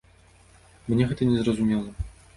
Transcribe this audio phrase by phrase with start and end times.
[0.87, 1.87] Мне гэта не зразумела.